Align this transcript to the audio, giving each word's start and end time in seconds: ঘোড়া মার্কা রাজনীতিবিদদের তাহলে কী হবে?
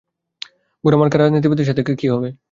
ঘোড়া 0.83 0.97
মার্কা 0.97 1.17
রাজনীতিবিদদের 1.17 1.67
তাহলে 1.67 1.95
কী 1.95 2.07
হবে? 2.07 2.29